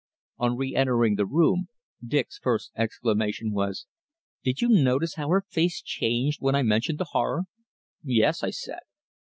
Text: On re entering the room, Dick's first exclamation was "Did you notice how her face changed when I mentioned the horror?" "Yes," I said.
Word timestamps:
On 0.39 0.57
re 0.57 0.73
entering 0.75 1.13
the 1.13 1.27
room, 1.27 1.67
Dick's 2.03 2.39
first 2.39 2.71
exclamation 2.75 3.51
was 3.51 3.85
"Did 4.43 4.59
you 4.59 4.67
notice 4.69 5.13
how 5.13 5.29
her 5.29 5.45
face 5.47 5.79
changed 5.79 6.41
when 6.41 6.55
I 6.55 6.63
mentioned 6.63 6.97
the 6.97 7.05
horror?" 7.13 7.43
"Yes," 8.03 8.41
I 8.41 8.49
said. 8.49 8.79